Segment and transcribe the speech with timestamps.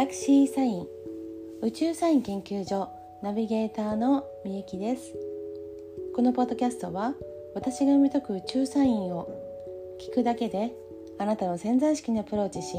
[0.00, 0.86] ラクシーサイン。
[1.60, 2.88] 宇宙サイン研究所
[3.22, 5.12] ナビゲーターのみゆきです。
[6.16, 7.12] このポッドキャストは
[7.54, 9.28] 私が読み解く宇宙サインを
[10.00, 10.72] 聞くだけで
[11.18, 12.78] あなたの潜在意識にアプローチし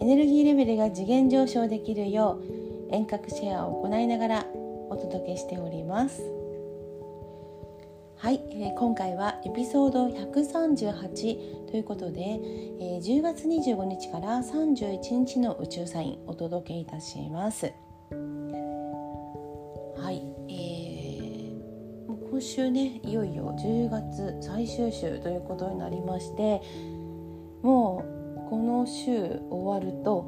[0.00, 2.40] エネルギーレベルが次元上昇できるよ
[2.88, 4.46] う遠隔シェアを行いながら
[4.88, 6.22] お届けしております。
[8.24, 17.66] はい、えー、今回はエピソード138ということで、えー、10月25日から31日の宇宙サインお届けいたします。
[17.66, 17.72] は
[20.10, 26.62] い、えー、今週ねいよいよ10月最終週ということになりまして
[27.60, 28.06] も
[28.46, 30.24] うこの週終わると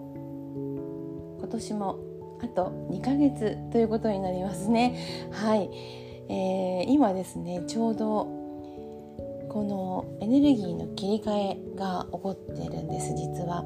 [1.39, 1.99] 今年も
[2.43, 5.31] あと2ヶ月ということになりますね。
[5.33, 8.25] はいえー、今ですねちょうど
[9.49, 13.65] このエネルギーの切り替えが起こってるんです実は。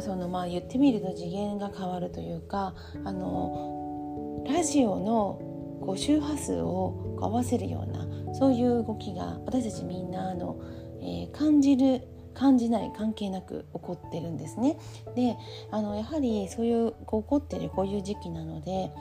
[0.00, 5.40] そのまあ言ってみると次元が変わるというかあのラジオの
[5.84, 10.60] こう周波数を合わせるようなそういう動きが私たちみんなあの、
[11.00, 12.02] えー、感じる
[12.34, 14.78] 感じない関係なく起こってるんですね。
[15.16, 15.36] で
[15.72, 18.92] あのやはりそういうこう起こってるこういう時期なので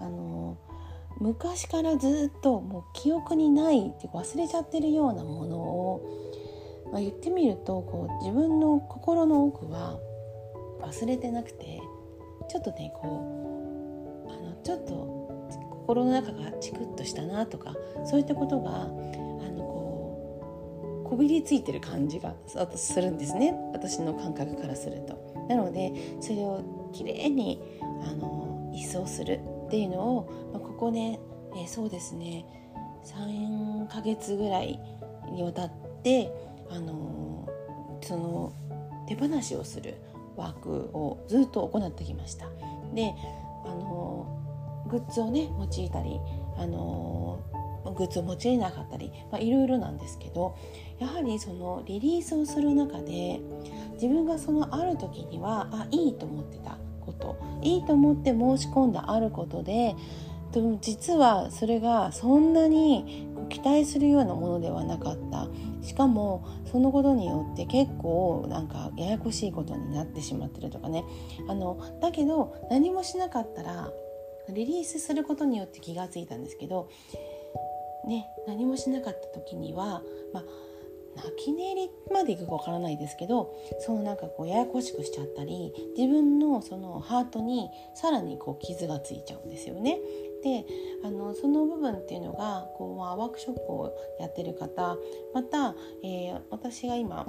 [0.00, 0.56] あの
[1.20, 9.98] 昔からずっともう記憶にないって忘れちゃってるようなものを、まあ、言ってみるとこう自分の心の奥は
[10.80, 11.80] 忘れてなくて
[12.48, 17.74] ちょっとねこうあのちょっと心の中がチクッとしたなとか
[18.04, 22.36] そういったことがあのこうこびりついてる感じが
[22.76, 25.18] するんですね私の感覚からすると。
[25.48, 27.58] なのでそれをきれいに
[28.02, 31.20] あの一掃するっていうのを、まあ、ここね、
[31.54, 32.46] えー、そうですね
[33.04, 34.80] 3ヶ月ぐらい
[35.30, 36.32] にわたって
[36.70, 38.52] あのー、その
[39.06, 39.96] 手放しをする
[40.36, 42.46] ワークをずっと行ってきました。
[42.94, 43.14] で
[43.64, 46.18] あのー、グッズをね用いたり
[46.56, 47.44] あの
[47.96, 50.56] グッズを用いなかったり、まあ、いろいろなんですけど
[50.98, 53.40] やはりそのリリースをする中で
[53.94, 56.78] 自分がそのある時にはあいいと思ってた
[57.62, 59.94] いいと思って申し込んだあることで
[60.52, 65.48] でも実はそれがそんなに期待するようなものではなかった。
[65.82, 71.04] しかもそのことによって結構なんかややこしいことになってしまってるとかね。
[71.48, 73.90] あのだけど何もしなかったら
[74.50, 76.88] リリースすることによって気がついたんですけど、
[78.06, 80.02] ね、何もしなかった時には、
[80.32, 80.44] まあ、
[81.16, 89.98] 泣き寝入りまでいくかわからないですけどそのなんかこうややこしくしちゃったり自分のそのハートにさらにこう傷がついちゃうんですよね。
[90.42, 90.64] で
[91.04, 94.96] あのその部分っていうのがこう、まあ、ワークショップをやってる方
[95.34, 95.74] また、
[96.04, 97.26] えー、私が今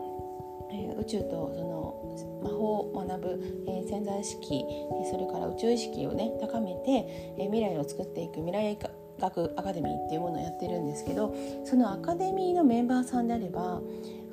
[0.72, 4.64] え宇宙とその魔法を学ぶ、え潜在意識
[5.10, 8.78] それから宇宙意識をね高めて、え未来を作っていく未来
[9.19, 11.35] 学アカデミーっていうものをやってるんですけど
[11.66, 13.81] そのアカデミーのメンバーさんであれば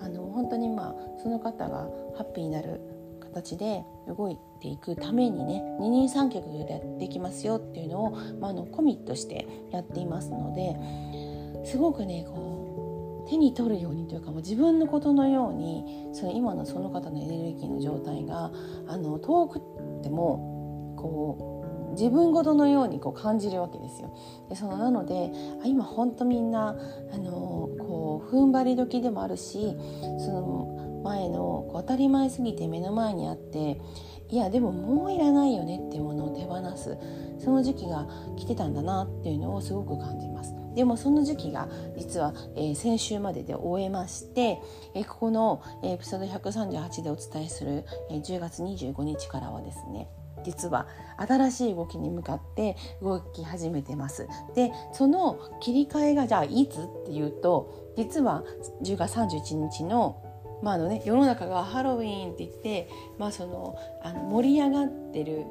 [0.00, 2.80] あの本当にまあその方がハッピーになる
[3.20, 8.10] 形で動いていくためにね二人三脚でやっていきますよっていうのを、
[8.40, 18.52] まあ、あのコミットしてやっていますのですごくねこう手に取るようにというかもう自分のことのようにその今のその方のエネルギーの状態が
[18.86, 19.60] あの遠く
[20.02, 21.55] てもこう
[21.96, 24.14] 自分ごとのようにこう感じるわけですよ。
[24.48, 26.76] でそのなのであ今ほんとみんな
[27.12, 27.32] あの
[27.78, 29.76] こう踏ん張り時でもあるし
[30.18, 33.80] その前のこう当たり前すぎて目の前にあって
[34.28, 36.98] いやでももういらないよねっていうものを手放す
[37.38, 40.54] その時期が来てたんだなっていうのをすごく感じます。
[40.74, 44.60] でもその時期が実は、えー、先週までで終えまして、
[44.94, 50.06] えー、ここのエピソード138でお伝えする、えー、10月25日からはですね
[50.46, 50.86] 実は
[51.18, 54.28] 新しい動きに向かって動き始めてます。
[54.54, 58.44] でその切り替えがじゃあいつっていうと実は
[58.82, 60.22] 10月31日の
[60.62, 62.88] まああのね、世の中がハロウィーンって言って、
[63.18, 65.44] まあ、そのあの盛り上がってる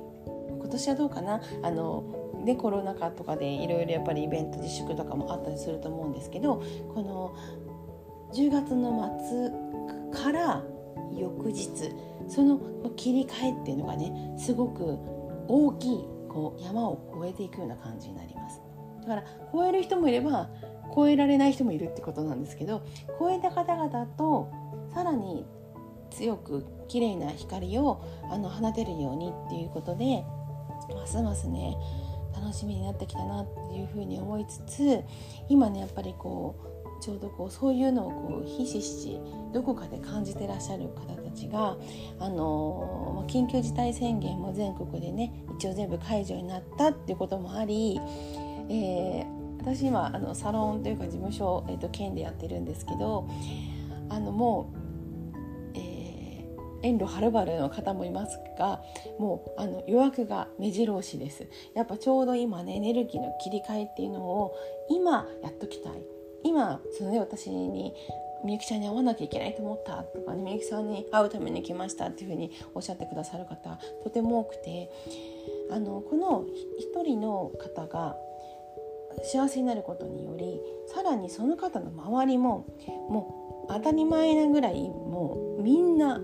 [0.59, 1.41] 今年はどうかな？
[1.61, 6.63] あの、ね、コロナ禍とかでいろいろやっぱりイベント自粛とかもあったりすると思うんですけど
[6.93, 7.35] この
[8.33, 9.19] 10月の
[10.11, 10.63] 末から
[11.17, 11.69] 翌日
[12.27, 12.59] その
[12.95, 14.97] 切り替えっていうのがねすごく
[15.47, 18.61] 大きいこう山を越えていくような感じになります。
[19.01, 20.49] だから越える人もいれば
[20.91, 22.83] 越えられない人もいるってことなんですけど
[23.21, 24.51] 越えた方々と
[24.93, 25.45] さらに
[26.11, 28.01] 強く綺麗な光を
[28.31, 30.23] あの放てるようにっていうことで
[30.93, 31.75] ますますね
[32.33, 35.03] 楽しみになってきたなっていうふうに思いつつ
[35.49, 39.19] 今ねやっぱりこうちょうどこうそういうのをこうひしひし
[39.53, 41.77] どこかで感じてらっしゃる方たちが、
[42.19, 47.99] あの緊急事態宣言も全国でね一応全部解除になったっていうこともあり、
[48.69, 53.27] えー、私今あのサロンというか事務所、えーと、県でやってるんですけど
[54.09, 54.85] あのもう
[56.85, 58.83] 遠路はるばるの方もいますが
[59.17, 61.47] もうあの予約が目白押しです。
[61.73, 64.55] やっぱちょうど今ねエネルギーの切り替えっていうのを
[64.89, 65.93] 今やっときたい。
[66.43, 67.93] 今そのね私に
[68.43, 74.91] みゆきちゃんに会わなきゃいけないと思ったとかねみゆきさんに会うために来ましたっていうふうにおっしゃってくださる方とても多くて
[75.71, 76.45] あのこの
[76.79, 78.15] 一人の方が
[79.23, 80.59] 幸せになることにより
[80.93, 82.67] さらにその方の周りも
[83.09, 86.19] もう当たり前なぐらいもうみんな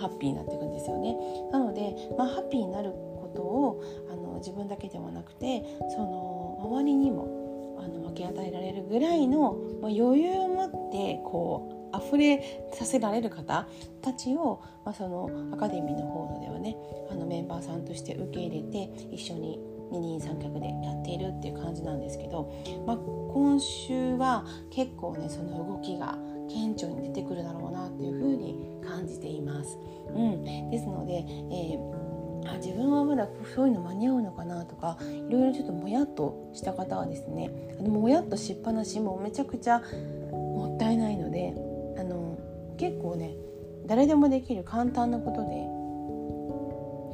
[0.00, 1.16] ハッピーになっていくんですよね。
[1.50, 5.62] なので、まあ、ハッピーになることをあの自分だけではなくて
[5.94, 7.41] その周りにも
[7.84, 13.68] あの分け与えられるぐらいの、まあ、余裕を持ってこう溢れさせられる方
[14.00, 16.76] たちを、まあ、そのアカデミーの方ではね
[17.10, 22.50] あのメンバーさんとして受け入れて一緒に二人三脚でやっているっていう感じなんですけど、
[22.86, 26.18] まあ、今週は結構ねその動きが
[26.48, 29.78] 顕著に出てくるだろうなっていうふうに感じています。
[30.08, 32.01] うん、ですので、えー、
[32.46, 34.98] あ自分はまだそういうの間に合うのかなとか
[35.28, 39.82] いろいろちょっともやっとした方はですねあのもやっとしっぱなしもめちゃくちゃ
[40.30, 41.54] もったいないので
[41.98, 42.38] あの
[42.76, 43.34] 結構ね
[43.86, 45.82] 誰でもできる簡単なことで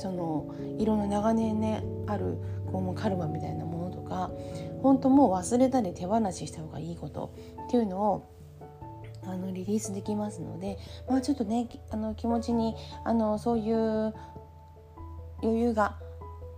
[0.00, 2.38] そのいろんな長年ねある
[2.70, 4.30] こうカルマみたいなものとか
[4.82, 7.34] 本当もう忘れたり手放しした方がいいこと
[7.66, 8.38] っていうのを
[9.24, 10.78] あのリリースできますので、
[11.08, 12.74] まあ、ちょっとねあの気持ちに
[13.04, 14.14] あのそういう
[15.42, 15.96] 余裕が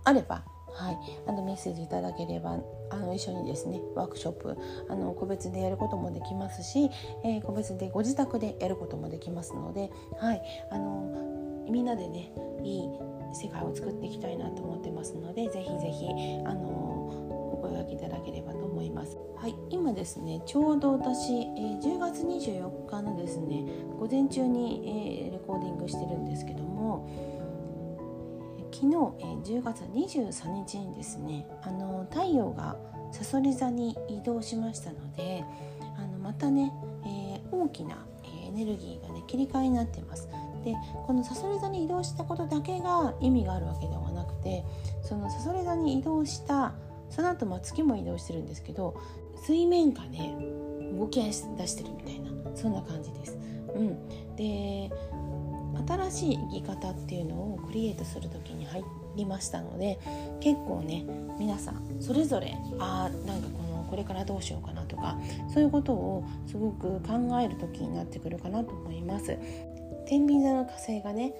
[0.03, 0.43] あれば、
[0.73, 0.97] はい、
[1.27, 2.57] あのメッセージいただければ
[2.89, 4.57] あの一緒にですねワークショップ
[4.89, 6.89] あの個別でやることもできますし、
[7.23, 10.41] えー、個別でご自宅でやることもできますので、はい、
[10.71, 12.31] あのみんなでね
[12.63, 12.89] いい
[13.33, 16.07] 世界を作っていきたいなと思ってますのでぜひぜひ
[16.45, 16.59] あの
[17.53, 19.17] お声がけいただければと思います。
[19.37, 23.63] はい、今ですねちょうど私、えー、10月24日のですね
[23.99, 27.09] 午前中に、えー、レコーディングしてるんですけども
[28.81, 29.25] 昨日、え、
[29.59, 32.75] 10月23日にですねあの太陽が
[33.11, 35.43] さそり座に移動しましたので
[35.99, 36.73] あのまたね、
[37.05, 38.07] えー、大きな
[38.47, 40.27] エネルギーがね切り替えになってます。
[40.65, 40.75] で
[41.05, 44.63] このさそり座に移動したことだけが意味があるわけではなくて
[45.03, 46.73] そのさそり座に移動した
[47.09, 48.95] その後まあ月も移動してるんですけど
[49.43, 50.35] 水面下で
[50.97, 53.37] 動き出してるみたいなそんな感じです。
[53.75, 54.91] うん、で
[55.87, 58.83] 新しい生き方っていうのをクリエイトする時に入
[59.15, 59.99] りましたので
[60.39, 61.05] 結構ね
[61.39, 65.17] 皆さんそれぞれあなんかこのこれからどうしようかなとか
[65.53, 69.37] そういうことをすごく考える時になってくるかなと思います。
[70.07, 71.33] 天秤座の火星がね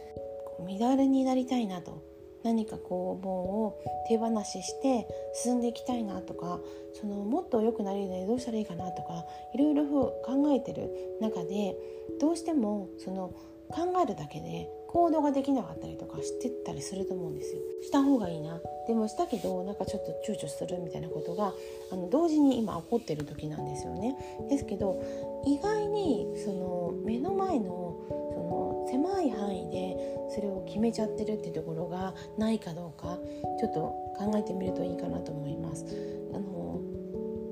[0.79, 2.03] 乱れになりたいなと
[2.43, 6.59] 何かこうもう手放しして進んでいきたいなとか
[6.93, 9.85] そのもっと良くなれるのにどうしたらいいかなとかいろいろ
[10.25, 11.75] 考えてる中で
[12.19, 13.33] どうしてもその
[13.71, 17.61] 考えるだけで行動ができなかったりとかしてったりすると思うんですよ。
[17.81, 21.53] した方がいいなでもしたけどなんかちょっと躊躇するみたいなことが
[21.91, 24.15] あの同時に今起こってる時なんですよね。
[24.49, 25.01] ですけど
[25.45, 27.95] 意外にその目の前の
[28.33, 33.17] その狭い範囲でそれを決めちゃってるっていうところがないかどうか
[33.59, 33.79] ちょっと
[34.17, 35.85] 考えてみるといいかなと思います。
[36.33, 36.79] あの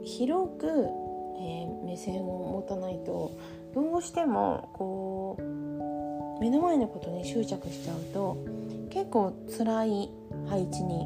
[0.04, 3.32] 広く、えー、目線を持たないと
[3.74, 5.49] どうしてもこう
[6.39, 8.38] 目の前のことに執着しちゃうと
[8.89, 10.10] 結構辛い
[10.48, 11.05] 配置に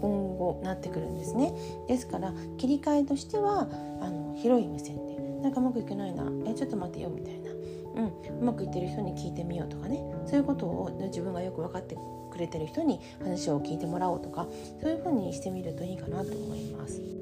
[0.00, 1.52] 今後なってくるんですね。
[1.88, 3.68] ですから切り替えとしては
[4.00, 7.50] あの広い目線でなんかうまくいけないなえちょっと待てよみたいな。
[7.96, 8.04] うん、
[8.42, 10.00] うまくいってる人に聞いてみようとかね。
[10.26, 11.96] そういうことを自分がよく分かって
[12.30, 14.46] くれてる人に話を聞いてもらおうとか
[14.80, 17.17] そういうふうにしてみるといいかなと思います。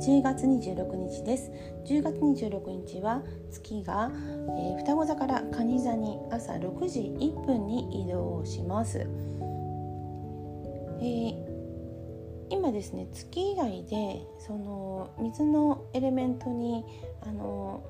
[0.00, 1.52] 10月26日です。
[1.84, 4.10] 10月26日は月が、
[4.56, 9.00] えー、双子座から蟹座に朝6時1分に移動します。
[11.00, 11.34] えー、
[12.48, 16.82] 今ですね月以外でその水のエレメントに
[17.20, 17.84] あの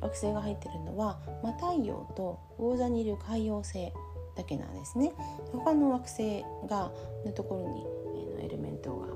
[0.00, 3.92] 惑星が入ってるのは、まあ、太陽と魚座にいる海王星
[4.36, 5.12] だけなんですね
[5.52, 6.90] 他の惑星が
[7.24, 9.06] のところに、えー、エレメントが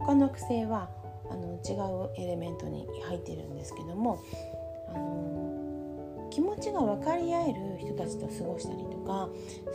[0.00, 0.88] 他の惑星は
[1.30, 4.22] あの違うエレメントに入っているんですけども、
[4.88, 9.28] あの気持ちが分かり合える人たちと過ごしたりとか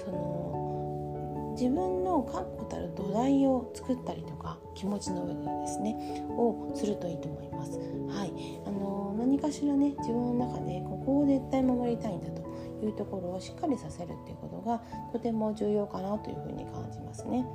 [0.03, 7.53] その自分の確固たる土台を作ったりとか気持ちの上でですねをするといいと思います。
[7.63, 7.79] ます。
[8.19, 8.33] はい、
[8.65, 12.43] あの何かしらね自分の中でここを絶対守りたいんだと
[12.83, 14.81] いうところをしっかりさせるっていうことが
[15.11, 17.45] とても重要かなというふうに感じますね。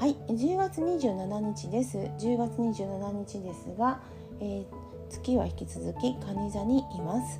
[0.00, 1.98] はい、10月27日です。
[1.98, 4.00] 10月27日ですが、
[4.40, 4.66] えー、
[5.10, 7.38] 月は引き続き蟹座にいます。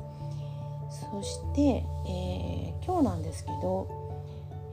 [1.10, 3.88] そして、えー、今日なんですけど、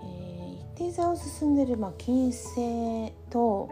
[0.04, 3.70] えー、一定座を進んでる、まあ、金星と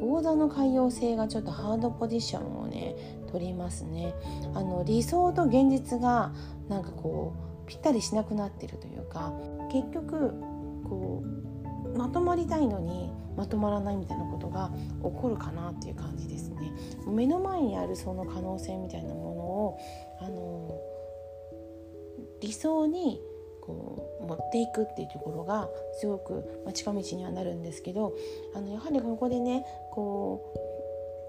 [0.00, 2.94] 魚座の海洋星がちょっとハードポジションをね
[3.32, 4.14] 取りますね。
[4.54, 6.32] あの理想と現実が
[6.68, 7.34] なんかこ
[7.66, 9.32] うぴったりしなくなってるというか
[9.72, 10.38] 結局
[10.88, 14.70] こうまとまりたいのにまとまらないみたいなことが
[15.02, 16.70] 起こるかなっていう感じですね。
[17.06, 19.78] 目の前にあるその可能性みたいなものを
[20.20, 20.78] あの
[22.42, 23.18] 理想に
[23.62, 25.70] こう持っていくっていうところが
[26.00, 28.14] すごく、ま、近道にはなるんですけど
[28.54, 30.52] あのやはりここでねこ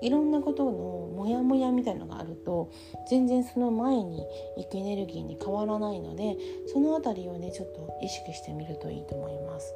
[0.02, 0.72] ういろんなことの
[1.16, 2.70] モヤモヤみたいのがあると
[3.10, 4.28] 全然その前に
[4.58, 6.36] 行くエネルギーに変わらないので
[6.74, 9.74] その辺りをねちょっと意識してみるといいと思います。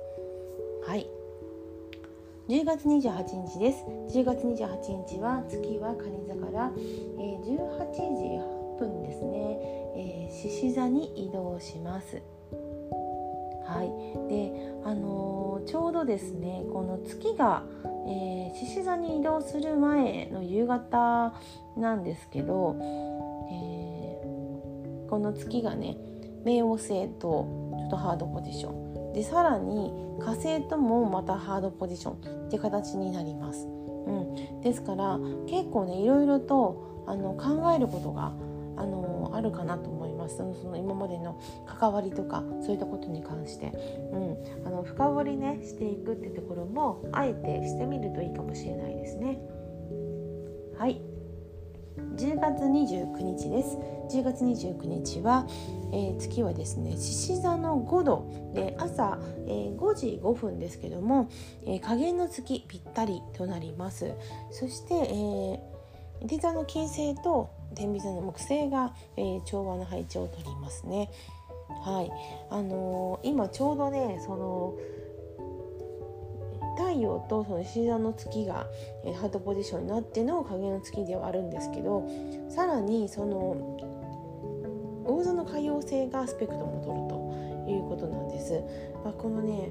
[0.85, 1.07] はい
[2.47, 3.83] 10月28日です。
[4.19, 9.57] 10月28日は月は蟹座から、えー、18時8分ですね、
[9.97, 12.21] え獅子座に移動します。
[13.65, 14.29] はい。
[14.29, 17.63] であのー、ちょうどですねこの月が
[18.53, 21.33] 獅子、えー、座に移動する前の夕方
[21.75, 22.75] なんですけど、
[23.49, 25.97] えー、この月がね
[26.45, 28.84] 冥王星とちょっとハードポジション。
[29.15, 33.65] でさらに火星ともまたハードポジションって形になります。
[33.65, 35.17] うん、ですから
[35.47, 38.33] 結構ねいろいろとあの考えることが
[38.77, 40.35] あのあるかなと思います。
[40.35, 43.71] その今までの関わりとかそういったことに関して、
[44.11, 49.39] うん、あの深掘りねしていくってところもあえてしてみるといいかもしれないですね。
[50.77, 51.14] はい。
[52.25, 53.77] 10月29日です。
[54.09, 55.45] 10月29日は、
[55.93, 61.29] えー、月はですね獅子座の5度で朝、えー、5時5分ですけども、
[61.67, 64.15] えー、加減の月ぴったりとなります。
[64.49, 71.11] そして、えー、手座の金星と天秤座の木星が、えー、調和の配置をとりますね。
[71.83, 72.11] はい。
[72.49, 74.73] あのー、今ちょうどねその
[76.75, 78.67] 太陽とその獅子座の月が、
[79.03, 82.07] えー、ハートポジションになっての影の月ではあるんですけど
[82.49, 83.77] さらにその
[85.05, 88.63] 魚座の海洋星がスペクトムを取るということなんです。
[89.03, 89.69] まあ、このね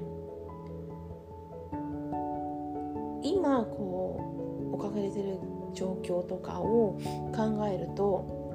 [3.21, 5.37] 今こう置かれてる
[5.73, 6.97] 状況とかを
[7.35, 8.45] 考えると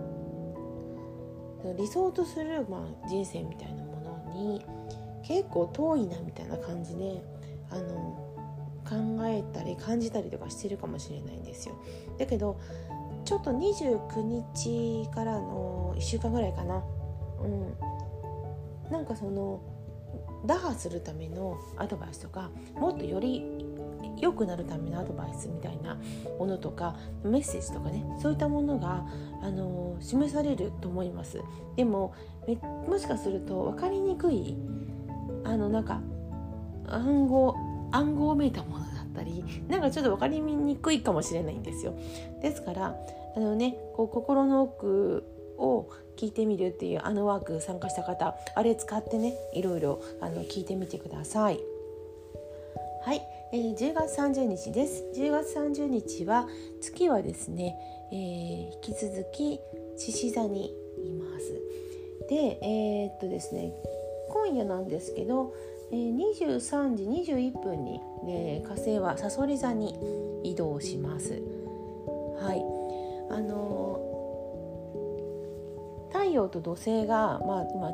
[1.76, 4.64] 理想とする、まあ、人生みたいなものに
[5.23, 7.23] 結構遠いなみたいな感じで
[7.71, 8.30] あの
[8.89, 8.95] 考
[9.27, 11.75] えたり感じたりとかしてるかもしれないんですよ。
[12.19, 12.59] だけど
[13.25, 16.83] ちょっと29日からの1週間ぐらいかな、
[17.41, 19.61] うん、なんかその
[20.47, 23.45] 打破するためのアドバイスとかもっとより
[24.19, 25.99] 良くなるためのアドバイスみたいな
[26.39, 29.07] ものとかメッセージとかねそういったものが、
[29.43, 31.41] あの示されると思います。
[31.77, 32.15] でも
[32.89, 34.57] もしかすると分かりにくい
[35.45, 36.01] あのなんか
[36.89, 37.55] 暗号
[37.92, 41.94] 暗号めいたものだったりなんかちょっと分かりにくいかもしれないんですよ
[42.42, 42.97] ですから
[43.37, 45.25] あのねこう心の奥
[45.59, 51.61] を聞いてみるっていうあのワーク参加した方あれ使ってねいろいろあの聞いてみてください。
[53.02, 55.04] はい、えー、10月30日です。
[55.16, 56.47] 10月30日は
[56.82, 57.75] 月はですね、
[58.12, 59.59] えー、引き続き
[59.97, 61.61] 獅子座にいます。
[62.28, 63.73] で、えー、っとですね、
[64.28, 65.54] 今夜なんですけど、
[65.92, 69.99] えー、23時21分に、えー、火星はさそり座に
[70.44, 71.42] 移動します。
[72.40, 72.62] はい、
[73.30, 77.90] あのー、太陽と土星がまあ今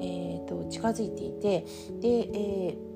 [0.00, 1.64] えーと、近づいていて
[2.00, 2.88] で、えー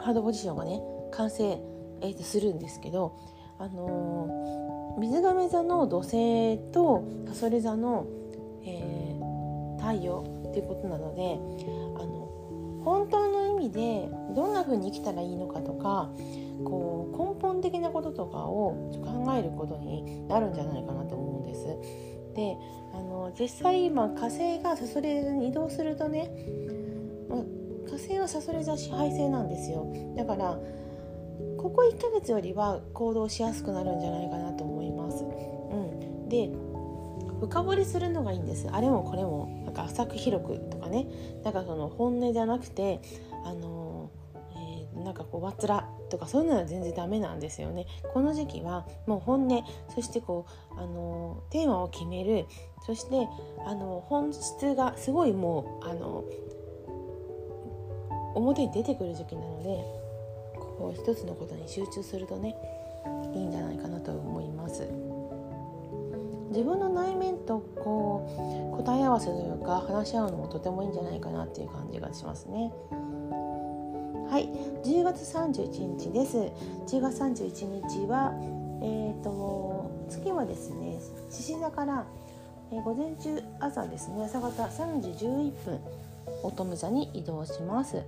[0.00, 0.80] ハードポジションがね
[1.12, 1.58] 完成、
[2.00, 3.16] えー、するんですけど、
[3.58, 8.06] あのー、水亀座の土星とさそり座の、
[8.64, 11.38] えー、太陽っていうことなので
[12.02, 12.19] あの
[12.84, 16.10] 本当の意味でどんな風に生きたらいいのかとか
[16.64, 21.66] こう根本的なこととかを考えることになるんじゃないかなと思うんです。
[22.34, 22.56] で
[22.92, 26.30] あの実際今火星がさそり座に移動するとね、
[27.28, 27.44] ま
[27.86, 30.58] 火星はさそり座支配性なんですよだから
[31.56, 35.24] ここ1ヶ月よりは行動しやすくなるんじゃないかなと思います。
[35.24, 36.50] うん、で
[37.40, 41.06] 深掘りするのがいいんですあれもこれもなんか浅く広くとかね。
[41.44, 43.00] なんかその本音じゃなくて
[43.44, 44.10] あの、
[44.56, 47.86] えー、なんかこうわつらとかそういうのは全然ダメなんですよね。
[48.12, 50.46] この時期はもう本音そしてこ
[50.76, 52.46] うあのテーマを決める。
[52.84, 53.28] そして
[53.66, 56.24] あの本質がすごいもうあの
[58.34, 59.84] 表に出てくる時期なので
[60.56, 62.56] こう一つのことに集中するとね
[63.34, 65.09] いいんじゃないかなと思います。
[66.50, 72.72] 自分の内面とこう答え合わせというか話し合うのもとてもいいんじゃないかなっていう感じがしますね。
[74.30, 74.48] はい。
[74.84, 76.36] 10月31日です。
[76.86, 78.32] 10月31日は
[78.82, 82.06] えっ、ー、と月はですね獅子座から、
[82.72, 85.80] えー、午前中朝ですね朝方3時11分
[86.42, 88.02] 乙女座に移動します。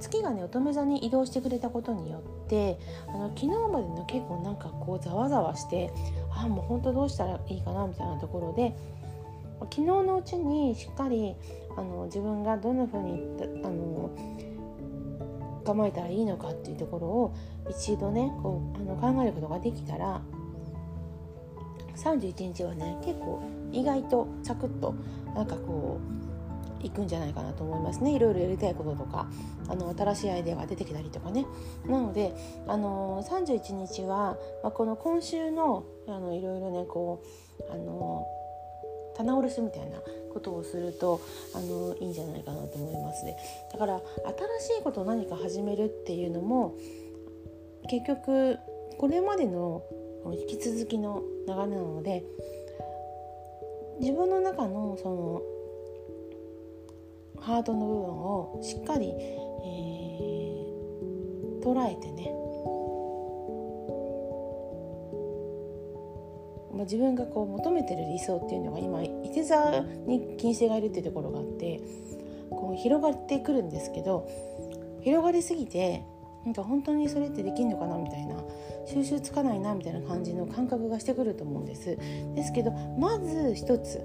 [0.00, 5.90] 月がね乙女座に移動してくれたことによってあの昨日までの結構なんかこうざわざわして
[6.36, 8.76] あもう本当どうしたらいいかなみたいなところで
[9.60, 11.34] 昨日のうちにしっかり
[11.76, 13.20] あの自分がどんな風に
[13.64, 14.10] あの
[15.64, 17.34] 構えたらいいのかっていうところを
[17.70, 20.20] 一度ねこうあの考えることができたら
[21.96, 24.94] 31日はね結構意外とサクッと
[25.34, 26.23] なんかこう
[26.84, 28.14] いくんじゃないかなと思いますね。
[28.14, 29.26] いろいろやりたいこととか
[29.68, 31.46] あの新しいアイデアが出てきたりとかね。
[31.86, 32.34] なので、
[32.68, 37.22] あの31日は、まあ、この今週のあのいろいろねこ
[37.60, 38.26] う、あの
[39.16, 39.98] 棚卸しみたいな
[40.32, 41.20] ことをすると
[41.54, 43.36] あのいいんじゃないかなと思いますね。
[43.72, 44.00] だから
[44.60, 46.74] 新しいことを何か始めるっていうのも
[47.88, 48.58] 結局
[48.98, 49.82] これまでの
[50.32, 52.24] 引き続きの流れなので
[54.00, 55.42] 自分の中のその
[57.44, 62.32] ハートの部分をしっかり、えー、捉えてね。
[66.72, 71.80] まあ、自分がこう求めてる理想っていうのが今いて座に金星がいるっていうところがあって
[72.50, 74.28] こう広がってくるんですけど
[75.02, 76.02] 広がりすぎて
[76.44, 78.42] なんか本当にそれってできんのかなみたいな
[78.86, 81.96] 収集つかないなみたいな感じの感覚がしてくると思うんです。
[82.34, 84.00] ですけどまず一つ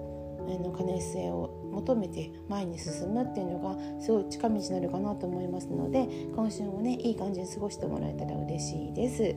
[0.58, 9.36] の可燃性を求めて前に進むっていうのがすごい近道になるかなと思いますので今週もねいい感じに過ごしてもらえたら嬉しいです。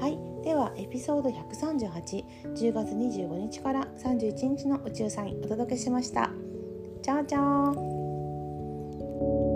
[0.00, 0.18] はい。
[0.42, 6.30] ではエピソード13810月25日から31日の宇宙サインお届けしました。
[7.02, 7.40] チャオチャ
[7.78, 9.49] オ。